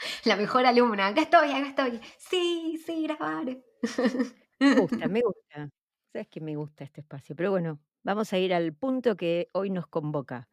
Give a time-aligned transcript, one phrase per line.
[0.24, 1.08] La mejor alumna.
[1.08, 2.00] Acá estoy, acá estoy.
[2.18, 3.44] Sí, sí, grabar.
[4.60, 5.70] Me gusta, me gusta.
[6.12, 7.36] Sabes que me gusta este espacio.
[7.36, 10.48] Pero bueno, vamos a ir al punto que hoy nos convoca.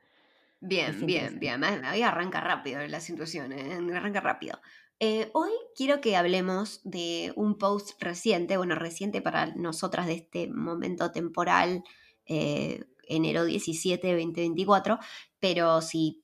[0.59, 1.63] Bien, bien, bien.
[1.63, 3.77] Hoy arranca rápido la situación, ¿eh?
[3.95, 4.59] arranca rápido.
[4.99, 10.47] Eh, hoy quiero que hablemos de un post reciente, bueno, reciente para nosotras de este
[10.47, 11.83] momento temporal,
[12.25, 14.97] eh, enero 17, 2024,
[15.39, 16.23] pero si,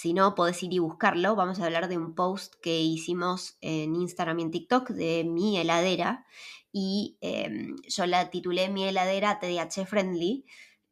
[0.00, 3.94] si no podés ir y buscarlo, vamos a hablar de un post que hicimos en
[3.96, 6.26] Instagram y en TikTok de mi heladera
[6.72, 10.44] y em, yo la titulé Mi heladera TDH Friendly.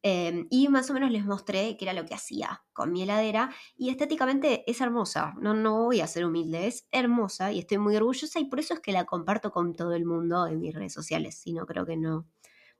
[0.02, 3.50] em, y más o menos les mostré qué era lo que hacía con mi heladera
[3.76, 7.96] y estéticamente es hermosa, no, no voy a ser humilde, es hermosa y estoy muy
[7.96, 10.92] orgullosa y por eso es que la comparto con todo el mundo en mis redes
[10.92, 12.26] sociales, si no creo que no.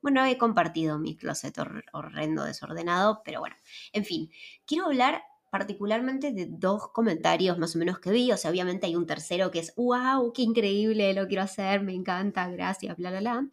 [0.03, 3.56] Bueno, he compartido mi closet hor- horrendo, desordenado, pero bueno,
[3.92, 4.31] en fin,
[4.66, 5.22] quiero hablar
[5.58, 9.50] particularmente de dos comentarios más o menos que vi, o sea, obviamente hay un tercero
[9.50, 13.48] que es, wow, qué increíble, lo quiero hacer, me encanta, gracias, bla, bla, bla.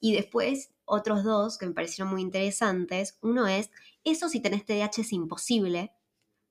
[0.00, 3.18] Y después otros dos que me parecieron muy interesantes.
[3.20, 3.70] Uno es,
[4.02, 5.92] eso si tenés TDAH es imposible,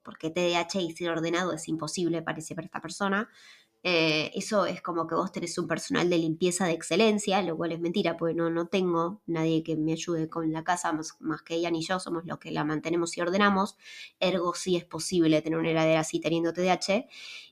[0.03, 3.27] porque TDAH y ser ordenado es imposible, parece para esta persona.
[3.83, 7.71] Eh, eso es como que vos tenés un personal de limpieza de excelencia, lo cual
[7.71, 11.41] es mentira, porque no, no tengo nadie que me ayude con la casa, más, más
[11.41, 13.77] que ella ni yo, somos los que la mantenemos y ordenamos.
[14.19, 17.07] Ergo, sí es posible tener una heladera así teniendo TDAH.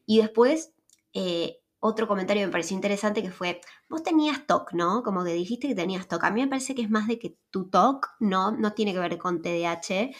[0.05, 0.73] Y después,
[1.13, 5.01] eh, otro comentario me pareció interesante que fue, vos tenías TOC, ¿no?
[5.03, 6.23] Como que dijiste que tenías TOC.
[6.25, 8.99] A mí me parece que es más de que tu TOC no, no tiene que
[8.99, 10.11] ver con TDAH,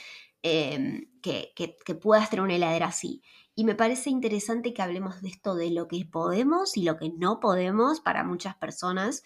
[0.44, 3.22] eh, que, que, que puedas tener una heladera así.
[3.56, 7.10] Y me parece interesante que hablemos de esto, de lo que podemos y lo que
[7.10, 9.24] no podemos para muchas personas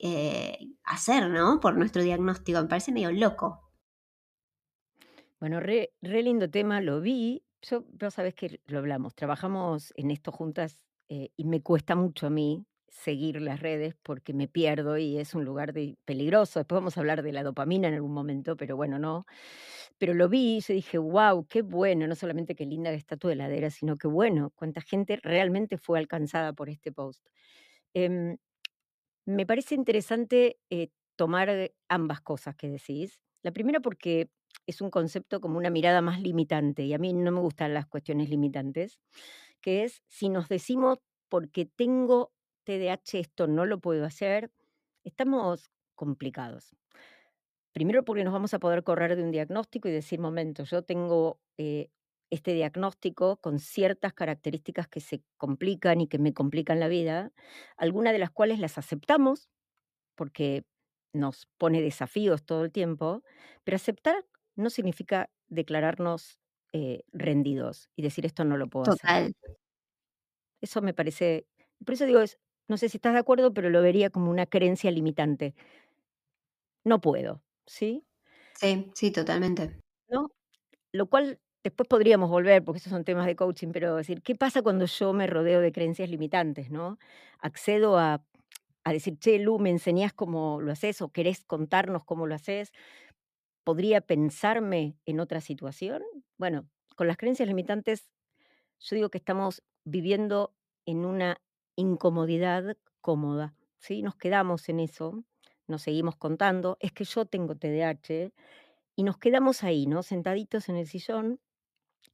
[0.00, 1.60] eh, hacer, ¿no?
[1.60, 2.60] Por nuestro diagnóstico.
[2.62, 3.70] Me parece medio loco.
[5.40, 7.44] Bueno, re, re lindo tema, lo vi.
[7.62, 12.26] Yo, vos sabés que lo hablamos, trabajamos en esto juntas eh, y me cuesta mucho
[12.26, 16.58] a mí seguir las redes porque me pierdo y es un lugar de- peligroso.
[16.60, 19.26] Después vamos a hablar de la dopamina en algún momento, pero bueno, no.
[19.98, 23.28] Pero lo vi y dije, wow, qué bueno, no solamente qué linda que está tu
[23.30, 27.26] heladera, sino que bueno, cuánta gente realmente fue alcanzada por este post.
[27.94, 28.38] Em,
[29.26, 33.20] me parece interesante eh, tomar eh, ambas cosas que decís.
[33.42, 34.30] La primera porque
[34.66, 37.86] es un concepto como una mirada más limitante y a mí no me gustan las
[37.86, 39.00] cuestiones limitantes,
[39.60, 40.98] que es si nos decimos
[41.28, 42.32] porque tengo
[42.64, 44.50] TDAH esto no lo puedo hacer,
[45.04, 46.74] estamos complicados.
[47.72, 51.40] Primero porque nos vamos a poder correr de un diagnóstico y decir, momento, yo tengo
[51.58, 51.90] eh,
[52.30, 57.32] este diagnóstico con ciertas características que se complican y que me complican la vida,
[57.76, 59.48] algunas de las cuales las aceptamos
[60.16, 60.64] porque
[61.12, 63.22] nos pone desafíos todo el tiempo,
[63.64, 64.24] pero aceptar
[64.56, 66.40] no significa declararnos
[66.72, 69.10] eh, rendidos y decir esto no lo puedo hacer.
[69.10, 69.34] Total.
[70.60, 71.46] Eso me parece,
[71.84, 72.38] por eso digo, es,
[72.68, 75.54] no sé si estás de acuerdo, pero lo vería como una creencia limitante.
[76.84, 78.04] No puedo, ¿sí?
[78.60, 79.80] Sí, sí, totalmente.
[80.08, 80.28] ¿No?
[80.92, 84.62] Lo cual después podríamos volver, porque esos son temas de coaching, pero decir, ¿qué pasa
[84.62, 86.98] cuando yo me rodeo de creencias limitantes, ¿no?
[87.40, 88.24] Accedo a,
[88.84, 92.72] a decir, che, Lu, ¿me enseñás cómo lo haces o querés contarnos cómo lo haces?
[93.64, 96.02] ¿Podría pensarme en otra situación?
[96.38, 98.10] Bueno, con las creencias limitantes,
[98.80, 100.54] yo digo que estamos viviendo
[100.86, 101.40] en una
[101.76, 104.02] incomodidad cómoda, ¿sí?
[104.02, 105.24] Nos quedamos en eso,
[105.68, 108.32] nos seguimos contando, es que yo tengo TDAH
[108.96, 110.02] y nos quedamos ahí, ¿no?
[110.02, 111.40] Sentaditos en el sillón,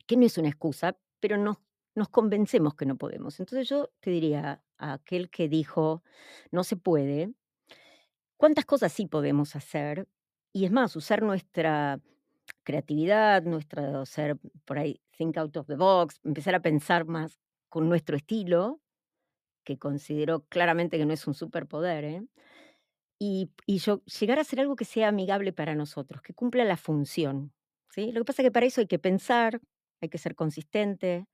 [0.07, 1.59] que no es una excusa, pero nos,
[1.95, 3.41] nos convencemos que no podemos.
[3.41, 6.03] Entonces yo te diría a aquel que dijo,
[6.51, 7.33] no se puede,
[8.37, 10.09] ¿cuántas cosas sí podemos hacer?
[10.53, 12.01] Y es más, usar nuestra
[12.63, 17.89] creatividad, nuestra ser por ahí, think out of the box, empezar a pensar más con
[17.89, 18.81] nuestro estilo,
[19.65, 22.23] que considero claramente que no es un superpoder, ¿eh?
[23.19, 27.53] Y, yo, llegar a hacer algo que sea amigable para nosotros, que cumpla la función.
[27.91, 28.13] ¿sí?
[28.13, 29.61] Lo que pasa es que para eso hay que pensar,
[30.01, 31.27] hay que ser consistente,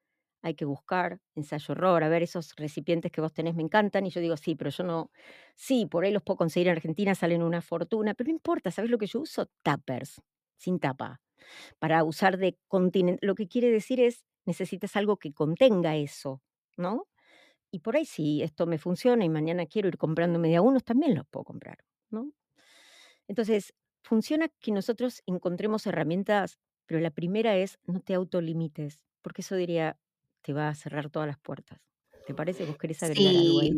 [0.43, 4.11] hay que buscar ensayo error, a ver esos recipientes que vos tenés me encantan y
[4.11, 5.11] yo digo, sí, pero yo no,
[5.57, 8.91] sí, por ahí los puedo conseguir en Argentina, salen una fortuna, pero no importa, ¿sabes
[8.91, 9.47] lo que yo uso?
[9.63, 10.23] Tappers,
[10.57, 11.21] sin tapa,
[11.81, 13.27] para usar de continente.
[13.27, 16.43] Lo que quiere decir es, necesitas algo que contenga eso,
[16.79, 17.09] ¿no?
[17.71, 21.15] Y por ahí si esto me funciona y mañana quiero ir comprando media unos, también
[21.15, 21.79] los puedo comprar,
[22.11, 22.33] ¿no?
[23.29, 29.55] Entonces, funciona que nosotros encontremos herramientas, pero la primera es no te autolimites, porque eso
[29.55, 29.99] diría,
[30.43, 31.81] te va a cerrar todas las puertas.
[32.27, 32.65] ¿Te parece?
[32.65, 33.73] ¿Vos querés agregar algo ahí?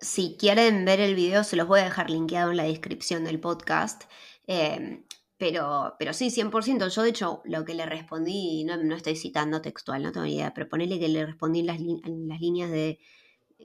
[0.00, 3.40] Si quieren ver el video, se los voy a dejar linkeado en la descripción del
[3.40, 4.04] podcast.
[4.46, 5.02] Eh,
[5.38, 6.88] pero, pero sí, 100%.
[6.88, 10.52] Yo, de hecho, lo que le respondí, no, no estoy citando textual, no tengo idea,
[10.52, 12.98] pero ponele que le respondí en las, en las líneas de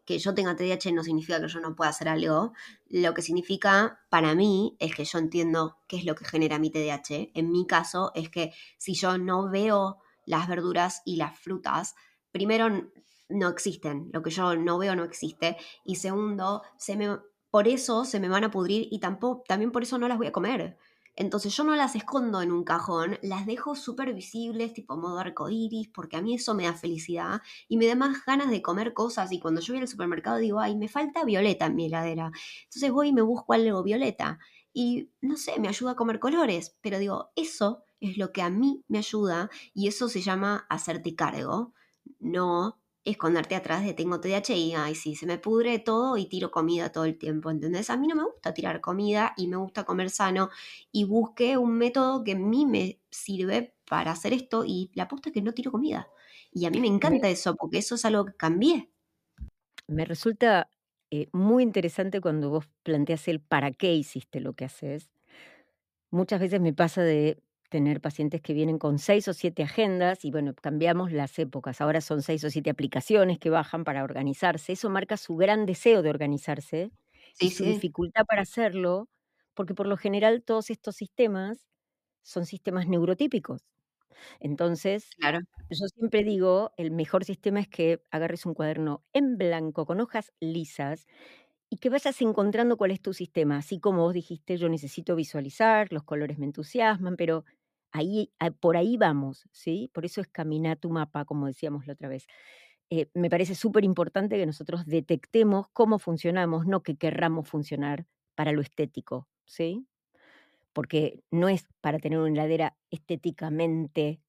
[0.05, 2.53] que yo tenga TDAH no significa que yo no pueda hacer algo.
[2.89, 6.69] Lo que significa para mí es que yo entiendo qué es lo que genera mi
[6.69, 7.31] TDAH.
[7.33, 11.95] En mi caso es que si yo no veo las verduras y las frutas,
[12.31, 12.89] primero
[13.29, 14.09] no existen.
[14.13, 15.57] Lo que yo no veo no existe.
[15.85, 17.17] Y segundo, se me,
[17.49, 20.27] por eso se me van a pudrir y tampoco, también por eso no las voy
[20.27, 20.77] a comer.
[21.15, 25.89] Entonces yo no las escondo en un cajón, las dejo súper visibles, tipo modo arcoiris,
[25.89, 29.31] porque a mí eso me da felicidad y me da más ganas de comer cosas.
[29.31, 32.31] Y cuando yo voy al supermercado digo, ay, me falta violeta en mi heladera.
[32.63, 34.39] Entonces voy y me busco algo violeta.
[34.73, 38.49] Y no sé, me ayuda a comer colores, pero digo, eso es lo que a
[38.49, 41.73] mí me ayuda y eso se llama hacerte cargo,
[42.19, 46.51] no esconderte atrás de tengo TDAH y ay, sí, se me pudre todo y tiro
[46.51, 47.89] comida todo el tiempo, ¿entendés?
[47.89, 50.49] A mí no me gusta tirar comida y me gusta comer sano
[50.91, 55.29] y busqué un método que a mí me sirve para hacer esto y la apuesta
[55.29, 56.07] es que no tiro comida.
[56.51, 58.89] Y a mí me encanta eso porque eso es algo que cambié.
[59.87, 60.69] Me resulta
[61.11, 65.11] eh, muy interesante cuando vos planteas el para qué hiciste lo que haces.
[66.11, 67.37] Muchas veces me pasa de
[67.73, 71.81] tener pacientes que vienen con seis o siete agendas y bueno, cambiamos las épocas.
[71.81, 74.73] Ahora son seis o siete aplicaciones que bajan para organizarse.
[74.73, 76.91] Eso marca su gran deseo de organizarse
[77.39, 79.09] y su dificultad para hacerlo,
[79.55, 81.67] porque por lo general todos estos sistemas
[82.21, 83.63] son sistemas neurotípicos.
[84.39, 85.39] Entonces, claro.
[85.71, 90.31] yo siempre digo, el mejor sistema es que agarres un cuaderno en blanco con hojas
[90.39, 91.07] lisas
[91.73, 93.57] y que vayas encontrando cuál es tu sistema.
[93.57, 97.45] Así como vos dijiste, yo necesito visualizar, los colores me entusiasman, pero
[97.93, 99.89] ahí, ah, por ahí vamos, ¿sí?
[99.93, 102.25] Por eso es caminar tu mapa, como decíamos la otra vez.
[102.89, 108.05] Eh, me parece súper importante que nosotros detectemos cómo funcionamos, no que querramos funcionar
[108.35, 109.87] para lo estético, ¿sí?
[110.73, 114.19] Porque no es para tener una heladera estéticamente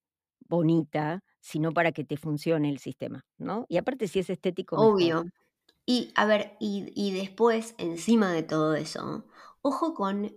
[0.46, 3.64] bonita, sino para que te funcione el sistema, ¿no?
[3.68, 4.76] Y aparte si es estético.
[4.76, 5.24] Obvio.
[5.86, 9.24] Y a ver, y, y después, encima de todo eso,
[9.62, 10.36] ojo con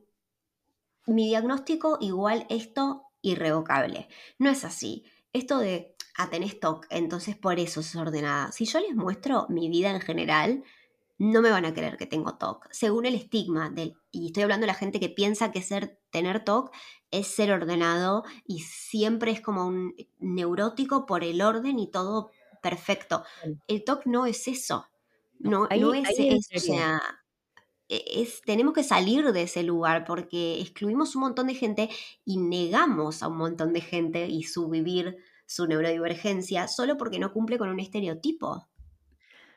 [1.06, 4.08] mi diagnóstico igual esto irrevocable.
[4.38, 5.06] No es así.
[5.34, 8.52] Esto de, ah, tenés TOC, entonces por eso es ordenada.
[8.52, 10.64] Si yo les muestro mi vida en general,
[11.20, 12.68] no me van a creer que tengo TOC.
[12.72, 16.44] Según el estigma, del, y estoy hablando de la gente que piensa que ser, tener
[16.44, 16.72] TOC
[17.12, 22.32] es ser ordenado y siempre es como un neurótico por el orden y todo
[22.62, 23.24] perfecto.
[23.68, 24.88] El TOC no es eso.
[25.40, 26.50] No, no es eso.
[26.56, 27.02] O sea,
[27.90, 31.90] es, tenemos que salir de ese lugar porque excluimos un montón de gente
[32.26, 37.32] y negamos a un montón de gente y su vivir su neurodivergencia solo porque no
[37.32, 38.68] cumple con un estereotipo.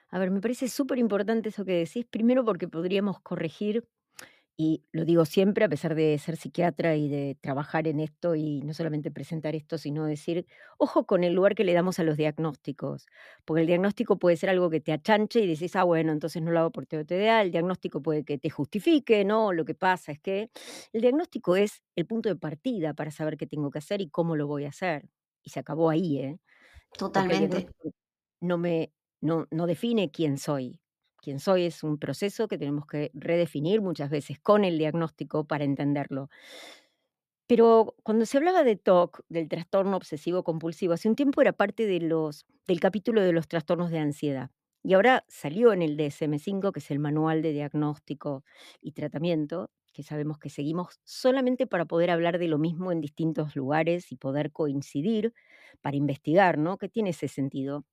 [0.08, 3.88] A ver, me parece súper importante eso que decís, primero porque podríamos corregir
[4.62, 8.60] y lo digo siempre, a pesar de ser psiquiatra y de trabajar en esto y
[8.60, 12.18] no solamente presentar esto, sino decir, ojo con el lugar que le damos a los
[12.18, 13.06] diagnósticos,
[13.46, 16.50] porque el diagnóstico puede ser algo que te achanche y decís, ah, bueno, entonces no
[16.50, 20.20] lo hago por TOTDA, el diagnóstico puede que te justifique, no, lo que pasa es
[20.20, 20.50] que
[20.92, 24.36] el diagnóstico es el punto de partida para saber qué tengo que hacer y cómo
[24.36, 25.08] lo voy a hacer.
[25.42, 26.38] Y se acabó ahí, ¿eh?
[26.98, 27.66] Totalmente.
[28.42, 30.82] No me, no, no define quién soy,
[31.20, 35.64] quién soy es un proceso que tenemos que redefinir muchas veces con el diagnóstico para
[35.64, 36.28] entenderlo.
[37.46, 41.86] Pero cuando se hablaba de TOC, del trastorno obsesivo compulsivo, hace un tiempo era parte
[41.86, 44.50] de los, del capítulo de los trastornos de ansiedad.
[44.84, 48.44] Y ahora salió en el DSM5, que es el Manual de Diagnóstico
[48.80, 53.56] y Tratamiento, que sabemos que seguimos solamente para poder hablar de lo mismo en distintos
[53.56, 55.34] lugares y poder coincidir
[55.82, 56.78] para investigar, ¿no?
[56.78, 57.84] Que tiene ese sentido.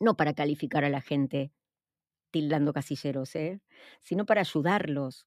[0.00, 1.52] No para calificar a la gente
[2.30, 3.60] tildando casilleros, ¿eh?
[4.02, 5.26] sino para ayudarlos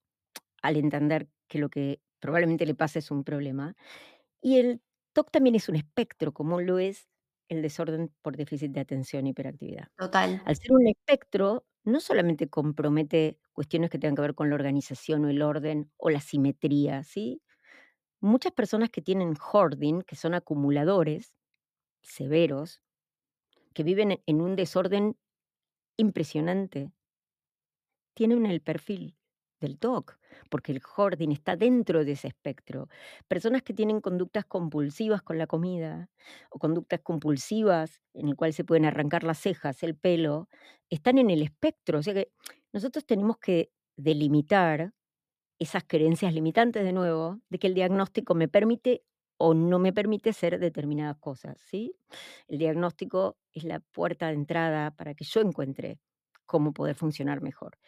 [0.62, 3.76] al entender que lo que probablemente le pasa es un problema.
[4.40, 4.82] Y el
[5.12, 7.08] TOC también es un espectro, como lo es
[7.48, 9.88] el desorden por déficit de atención y hiperactividad.
[9.96, 10.42] Total.
[10.44, 15.24] Al ser un espectro, no solamente compromete cuestiones que tengan que ver con la organización
[15.24, 17.42] o el orden o la simetría, ¿sí?
[18.20, 21.34] Muchas personas que tienen hoarding, que son acumuladores
[22.02, 22.82] severos,
[23.74, 25.16] que viven en un desorden
[25.96, 26.92] impresionante,
[28.14, 29.16] tienen el perfil
[29.60, 30.18] del TOC,
[30.50, 32.88] porque el hoarding está dentro de ese espectro.
[33.28, 36.10] Personas que tienen conductas compulsivas con la comida
[36.50, 40.48] o conductas compulsivas en el cual se pueden arrancar las cejas, el pelo,
[40.90, 41.98] están en el espectro.
[41.98, 42.30] O sea que
[42.72, 44.92] nosotros tenemos que delimitar
[45.58, 49.04] esas creencias limitantes de nuevo, de que el diagnóstico me permite
[49.36, 51.94] o no me permite hacer determinadas cosas, ¿sí?
[52.48, 55.98] El diagnóstico es la puerta de entrada para que yo encuentre
[56.46, 57.78] cómo poder funcionar mejor.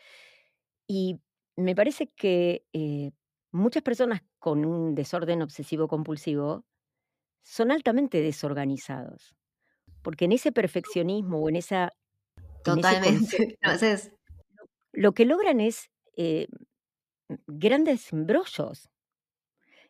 [0.87, 1.21] Y
[1.57, 3.13] me parece que eh,
[3.53, 6.65] muchas personas con un desorden obsesivo compulsivo
[7.43, 9.37] son altamente desorganizados,
[10.03, 11.93] porque en ese perfeccionismo o en esa...
[12.65, 13.59] Totalmente.
[14.93, 16.49] lo, que logran es eh,
[17.47, 18.91] grandes embrollos.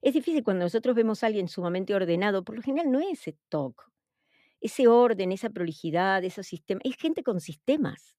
[0.06, 3.36] Es difícil cuando nosotros vemos a alguien sumamente ordenado, por lo general no es ese
[3.48, 3.90] TOC,
[4.60, 8.14] ese orden, esa prolijidad, esos sistemas, es gente con sistemas.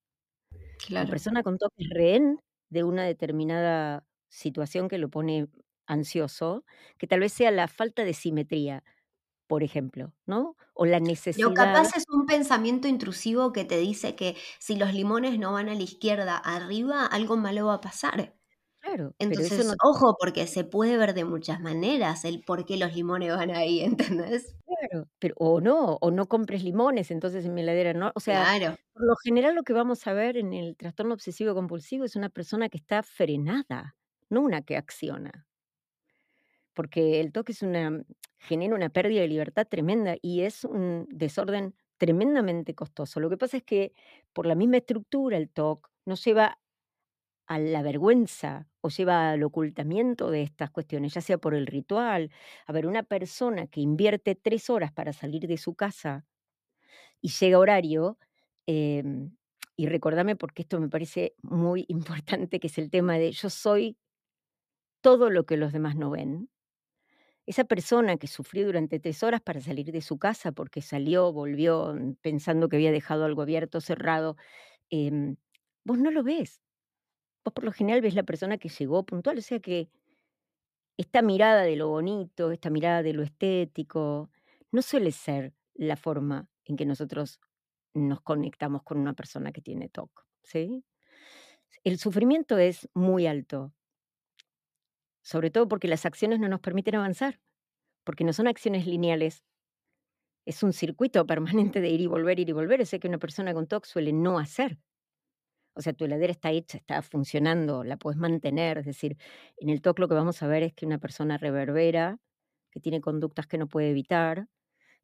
[0.90, 5.48] La persona con TOC es rehén de una determinada situación que lo pone
[5.86, 6.66] ansioso,
[6.98, 8.84] que tal vez sea la falta de simetría,
[9.48, 10.58] por ejemplo, ¿no?
[10.74, 11.48] O la necesidad.
[11.48, 15.70] Lo capaz es un pensamiento intrusivo que te dice que si los limones no van
[15.70, 18.37] a la izquierda arriba, algo malo va a pasar.
[18.98, 19.16] Claro.
[19.20, 23.52] Entonces, ojo, porque se puede ver de muchas maneras el por qué los limones van
[23.52, 23.82] ahí,
[24.26, 24.56] ¿entendés?
[24.66, 28.12] Claro, pero o no, o no compres limones entonces en mi heladera, ¿no?
[28.16, 28.48] O sea,
[28.94, 32.30] por lo general lo que vamos a ver en el trastorno obsesivo compulsivo es una
[32.30, 33.96] persona que está frenada,
[34.30, 35.46] no una que acciona.
[36.74, 38.04] Porque el toque es una
[38.40, 43.20] genera una pérdida de libertad tremenda y es un desorden tremendamente costoso.
[43.20, 43.94] Lo que pasa es que
[44.34, 46.60] por la misma estructura el TOC nos lleva
[47.48, 52.32] a la vergüenza o lleva al ocultamiento de estas cuestiones, ya sea por el ritual.
[52.68, 56.26] A ver, una persona que invierte tres horas para salir de su casa
[57.22, 58.18] y llega horario,
[58.68, 59.36] em,
[59.76, 63.98] y recordame porque esto me parece muy importante, que es el tema de yo soy
[65.02, 66.50] todo lo que los demás no ven.
[67.46, 71.94] Esa persona que sufrió durante tres horas para salir de su casa porque salió, volvió
[71.96, 74.38] mm, pensando que había dejado algo abierto, cerrado,
[74.92, 75.38] em,
[75.86, 76.62] vos no lo ves
[77.48, 79.90] vos por lo general ves la persona que llegó puntual, o sea que
[80.98, 84.30] esta mirada de lo bonito, esta mirada de lo estético,
[84.74, 87.40] no suele ser la forma en que nosotros
[87.94, 90.84] nos conectamos con una persona que tiene TOC, ¿sí?
[91.86, 93.74] El sufrimiento es muy alto,
[95.22, 97.40] sobre todo porque las acciones no nos permiten avanzar,
[98.04, 99.46] porque no son acciones lineales,
[100.46, 103.54] es un circuito permanente de ir y volver, ir y volver, ese que una persona
[103.54, 104.78] con TOC suele no hacer.
[105.78, 108.80] O sea, tu heladera está hecha, está funcionando, la puedes mantener.
[108.80, 109.18] Es decir,
[109.58, 112.20] en el TOC lo que vamos a ver es que una persona reverbera,
[112.72, 114.48] que tiene conductas que no puede evitar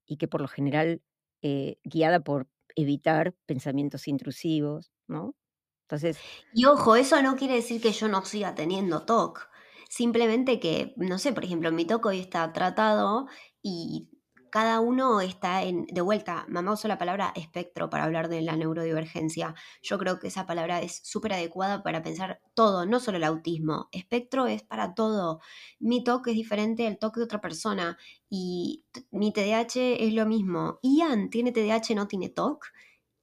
[0.06, 1.02] y que por lo general,
[1.42, 5.36] eh, guiada por evitar pensamientos intrusivos, ¿no?
[5.84, 6.26] Entonces.
[6.54, 9.50] Y ojo, eso no quiere decir que yo no siga teniendo TOC.
[9.90, 13.28] Simplemente que, no sé, por ejemplo, mi TOC hoy está tratado
[13.62, 14.10] y
[14.54, 18.56] cada uno está en, de vuelta, mamá usó la palabra espectro para hablar de la
[18.56, 19.56] neurodivergencia.
[19.82, 23.90] Yo creo que esa palabra es súper adecuada para pensar todo, no solo el autismo.
[23.92, 25.40] Espectro es para todo.
[25.80, 27.98] Mi toque es diferente al toque de otra persona
[28.30, 30.78] y mi TDAH es lo mismo.
[30.84, 32.64] Ian tiene TDAH, no tiene TOC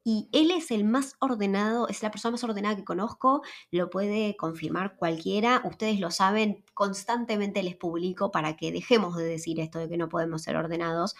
[0.04, 4.36] y él es el más ordenado, es la persona más ordenada que conozco, lo puede
[4.36, 9.88] confirmar cualquiera, ustedes lo saben, constantemente les publico para que dejemos de decir esto de
[9.88, 11.14] que no podemos ser ordenados.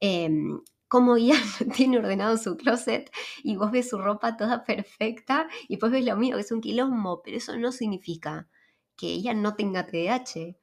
[0.00, 1.40] Em, como Ian
[1.76, 3.10] tiene ordenado su closet
[3.42, 6.60] y vos ves su ropa toda perfecta y después ves lo mío, que es un
[6.60, 8.48] quilombo, pero eso no significa
[8.96, 10.56] que Ian no tenga TDAH,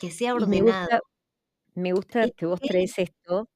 [0.00, 0.64] que sea ordenado.
[0.64, 1.00] Me gusta,
[1.74, 3.48] me gusta que vos traes esto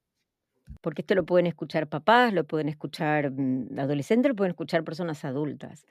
[0.81, 5.25] porque esto lo pueden escuchar papás, lo pueden escuchar mm, adolescentes, lo pueden escuchar personas
[5.25, 5.87] adultas.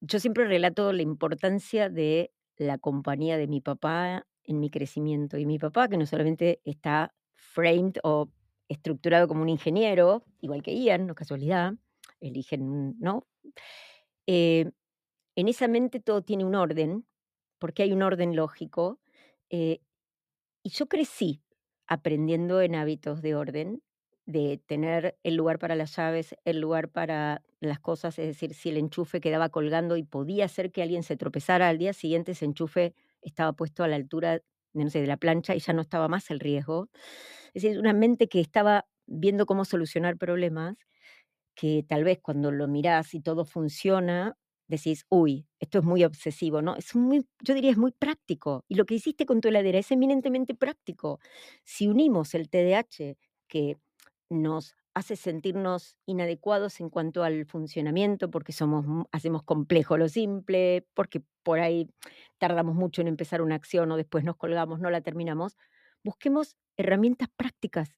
[0.00, 5.38] Yo siempre relato la importancia de la compañía de mi papá en mi crecimiento.
[5.38, 8.30] Y mi papá, que no solamente está framed o
[8.68, 11.74] estructurado como un ingeniero, igual que Ian, no casualidad,
[12.20, 13.26] eligen, ¿no?
[14.26, 14.70] Eh,
[15.36, 17.06] en esa mente todo tiene un orden,
[17.58, 19.00] porque hay un orden lógico.
[19.50, 19.80] eh,
[20.62, 21.43] y yo crecí
[21.86, 23.82] aprendiendo en hábitos de orden,
[24.26, 28.70] de tener el lugar para las llaves, el lugar para las cosas, es decir, si
[28.70, 32.46] el enchufe quedaba colgando y podía ser que alguien se tropezara al día siguiente, ese
[32.46, 34.40] enchufe estaba puesto a la altura,
[34.72, 36.88] no sé, de la plancha y ya no estaba más el riesgo.
[37.54, 40.76] Es decir, una mente que estaba viendo cómo solucionar problemas,
[41.54, 44.36] que tal vez cuando lo mirás y todo funciona,
[44.68, 46.76] decís, uy, esto es muy obsesivo, ¿no?
[46.76, 48.64] Es muy, yo diría, es muy práctico.
[48.68, 51.20] Y lo que hiciste con tu heladera es eminentemente práctico.
[51.64, 53.16] Si unimos el TDAH,
[53.48, 53.76] que
[54.30, 61.22] nos hace sentirnos inadecuados en cuanto al funcionamiento, porque somos, hacemos complejo lo simple, porque
[61.42, 61.88] por ahí
[62.38, 65.56] tardamos mucho en empezar una acción o después nos colgamos, no la terminamos,
[66.04, 67.90] busquemos herramientas prácticas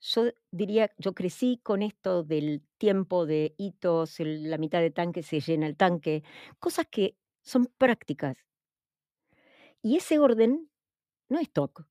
[0.00, 5.40] yo diría, yo crecí con esto del tiempo de hitos, la mitad de tanque se
[5.40, 6.22] llena el tanque,
[6.58, 8.36] cosas que son prácticas.
[9.82, 10.70] Y ese orden
[11.28, 11.86] no es TOC.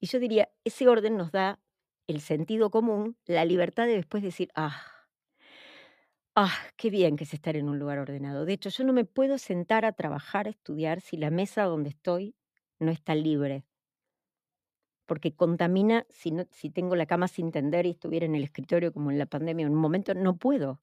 [0.00, 1.60] Y yo diría, ese orden nos da
[2.06, 4.82] el sentido común, la libertad de después decir, ah,
[6.34, 8.44] ah, qué bien que es estar en un lugar ordenado.
[8.44, 11.90] De hecho, yo no me puedo sentar a trabajar, a estudiar, si la mesa donde
[11.90, 12.36] estoy
[12.78, 13.64] no está libre.
[15.06, 18.92] Porque contamina, si, no, si tengo la cama sin tender y estuviera en el escritorio
[18.92, 20.80] como en la pandemia, en un momento no puedo.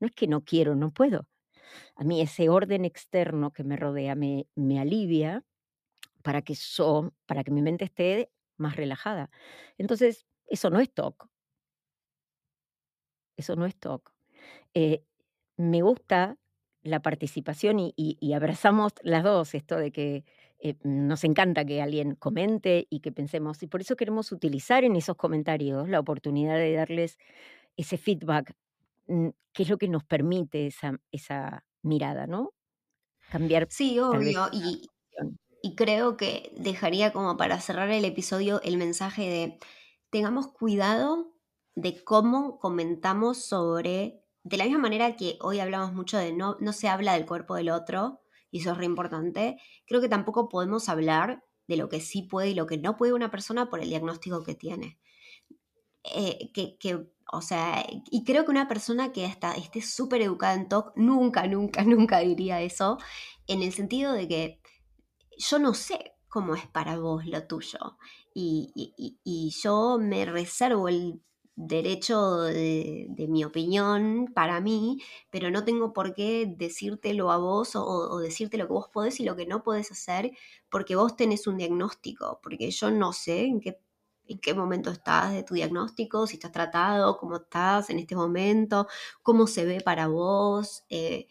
[0.00, 1.28] No es que no quiero, no puedo.
[1.96, 5.44] A mí ese orden externo que me rodea me, me alivia
[6.22, 9.30] para que yo, para que mi mente esté más relajada.
[9.78, 11.28] Entonces, eso no es TOC.
[13.36, 14.12] Eso no es TOC.
[14.74, 15.04] Eh,
[15.56, 16.38] me gusta
[16.82, 20.24] la participación y, y- y abrazamos las dos esto de que
[20.70, 24.96] eh, nos encanta que alguien comente y que pensemos, y por eso queremos utilizar en
[24.96, 27.18] esos comentarios la oportunidad de darles
[27.76, 28.54] ese feedback,
[29.06, 32.52] mm, que es lo que nos permite esa, esa mirada, ¿no?
[33.30, 34.48] Cambiar Sí, obvio.
[34.52, 34.88] Y,
[35.62, 39.58] y creo que dejaría como para cerrar el episodio el mensaje de
[40.10, 41.32] tengamos cuidado
[41.76, 46.72] de cómo comentamos sobre, de la misma manera que hoy hablamos mucho de no, no
[46.72, 48.20] se habla del cuerpo del otro,
[48.56, 52.50] y eso es re importante, creo que tampoco podemos hablar de lo que sí puede
[52.50, 54.98] y lo que no puede una persona por el diagnóstico que tiene.
[56.04, 60.54] Eh, que, que, o sea, y creo que una persona que está, esté súper educada
[60.54, 62.98] en TOC nunca, nunca, nunca diría eso,
[63.48, 64.60] en el sentido de que
[65.38, 67.78] yo no sé cómo es para vos lo tuyo.
[68.34, 68.72] Y-
[69.24, 71.22] y yo me reservo el
[71.56, 77.84] derecho de, mi opinión para mí, pero no tengo por qué decírtelo a vos o,
[77.84, 80.32] o decirte lo que vos podés y lo que no podés hacer,
[80.70, 83.80] porque vos tenés un diagnóstico, porque yo no sé en qué,
[84.28, 88.86] en qué momento estás de tu diagnóstico, si estás tratado, cómo estás en este momento,
[89.22, 90.84] cómo se ve para vos.
[90.90, 91.26] eh,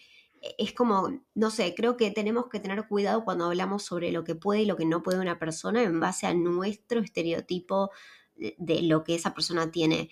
[0.58, 4.36] es como, no sé, creo que tenemos que tener cuidado cuando hablamos sobre lo que
[4.36, 7.92] puede y lo que no puede una persona en base a nuestro estereotipo
[8.36, 10.10] de, de lo que esa persona tiene.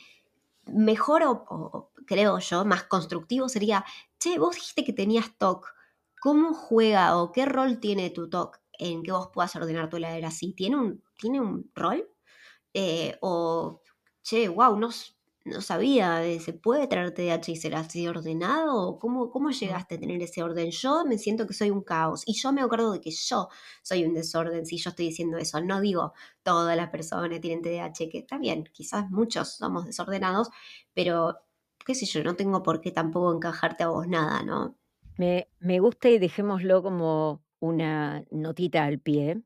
[0.65, 3.85] Mejor o, creo yo, más constructivo sería,
[4.19, 5.67] che, vos dijiste que tenías TOC,
[6.21, 10.29] ¿cómo juega o qué rol tiene tu TOC en que vos puedas ordenar tu heladera
[10.29, 10.53] así?
[10.53, 12.09] ¿Tiene un, ¿tiene un rol?
[12.73, 13.81] Eh, o,
[14.21, 14.89] che, wow, no,
[15.45, 18.87] no sabía, ¿se puede traer TDAH y ser así ordenado?
[18.87, 20.71] ¿O ¿Cómo, ¿Cómo llegaste a tener ese orden?
[20.71, 23.49] Yo me siento que soy un caos y yo me acuerdo de que yo
[23.81, 25.59] soy un desorden si yo estoy diciendo eso.
[25.61, 30.49] No digo todas las personas tienen TDAH, que está bien, quizás muchos somos desordenados,
[30.93, 31.39] pero
[31.85, 34.77] qué sé yo, no tengo por qué tampoco encajarte a vos nada, ¿no?
[35.17, 39.41] Me, me gusta y dejémoslo como una notita al pie,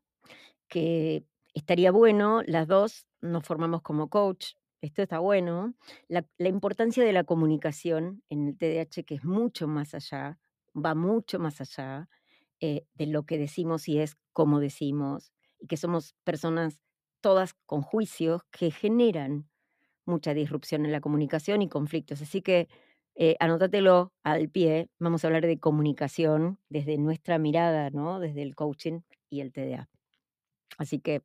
[0.67, 5.74] que estaría bueno, las dos nos formamos como coach, esto está bueno,
[6.08, 10.40] la, importancia de la comunicación en el TDAH, que es mucho más allá,
[10.76, 12.10] va mucho más allá
[12.60, 16.80] eh, de lo que decimos y es cómo decimos, y que somos personas
[17.22, 19.50] todas con juicios que generan
[20.06, 22.22] mucha disrupción en la comunicación y conflictos.
[22.22, 22.68] Así que
[23.16, 24.90] eh, anótatelo al pie.
[25.00, 28.20] Vamos a hablar de comunicación desde nuestra mirada, ¿no?
[28.20, 29.90] Desde el coaching y el TDA.
[30.78, 31.24] Así que,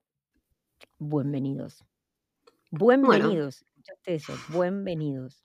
[0.99, 1.85] bienvenidos.
[2.75, 3.67] Bueno, Bienvenidos.
[3.77, 4.33] ¿Escuchaste eso?
[4.49, 5.45] Bienvenidos.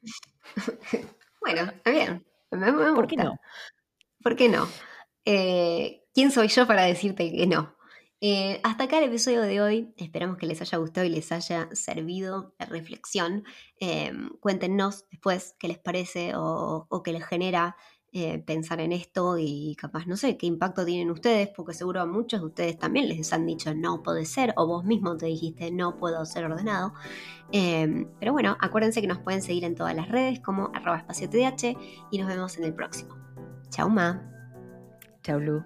[1.41, 3.37] bueno, está bien, me, me ¿Por qué no?
[4.23, 4.65] ¿Por qué no?
[5.25, 7.75] Eh, ¿Quién soy yo para decirte que no?
[8.21, 9.93] Eh, hasta acá el episodio de hoy.
[9.97, 13.43] Esperamos que les haya gustado y les haya servido de reflexión.
[13.81, 17.75] Eh, cuéntenos después qué les parece o, o qué les genera
[18.17, 22.06] eh, pensar en esto y capaz, no sé, qué impacto tienen ustedes, porque seguro a
[22.06, 25.71] muchos de ustedes también les han dicho no puede ser, o vos mismo te dijiste
[25.71, 26.93] no puedo ser ordenado.
[27.51, 31.30] Em, pero bueno, acuérdense que nos pueden seguir en todas las redes como arroba espacio
[31.30, 31.77] TDH
[32.12, 33.15] y nos vemos en el próximo.
[33.69, 34.21] Chau, Ma.
[35.21, 35.63] Chau, Lu.